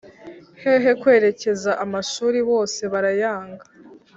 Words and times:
hehe 0.61 0.91
kwerekeza 1.01 1.71
amashuri 1.83 2.39
,bose 2.49 2.81
barayanga 2.93 3.63